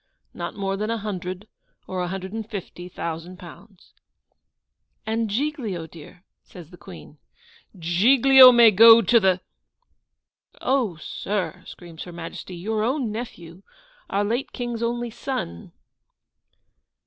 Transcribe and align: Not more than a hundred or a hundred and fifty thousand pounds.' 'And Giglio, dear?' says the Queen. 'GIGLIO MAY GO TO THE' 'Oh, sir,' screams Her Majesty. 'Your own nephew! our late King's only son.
Not 0.33 0.55
more 0.55 0.77
than 0.77 0.89
a 0.89 0.97
hundred 0.97 1.47
or 1.85 2.01
a 2.01 2.07
hundred 2.07 2.33
and 2.33 2.49
fifty 2.49 2.89
thousand 2.89 3.37
pounds.' 3.37 3.93
'And 5.05 5.29
Giglio, 5.29 5.85
dear?' 5.85 6.23
says 6.43 6.71
the 6.71 6.77
Queen. 6.77 7.19
'GIGLIO 7.77 8.51
MAY 8.51 8.71
GO 8.71 9.03
TO 9.03 9.19
THE' 9.19 9.41
'Oh, 10.59 10.95
sir,' 10.95 11.61
screams 11.67 12.05
Her 12.05 12.11
Majesty. 12.13 12.55
'Your 12.55 12.83
own 12.83 13.11
nephew! 13.11 13.61
our 14.09 14.23
late 14.23 14.51
King's 14.53 14.81
only 14.81 15.11
son. 15.11 15.71